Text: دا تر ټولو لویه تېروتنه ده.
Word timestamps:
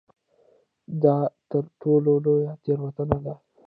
دا 1.03 1.15
تر 1.49 1.63
ټولو 1.81 2.11
لویه 2.25 2.51
تېروتنه 2.63 3.17
ده. 3.25 3.33